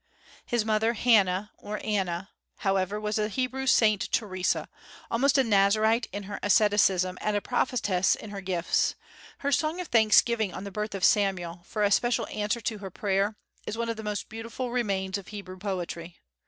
[0.47, 4.67] His mother Hannah (or Anna), however, was a Hebrew Saint Theresa,
[5.11, 8.95] almost a Nazarite in her asceticism and a prophetess in her gifts;
[9.41, 12.89] her song of thanksgiving on the birth of Samuel, for a special answer to her
[12.89, 13.37] prayer,
[13.67, 16.17] is one of the most beautiful remains of Hebrew poetry.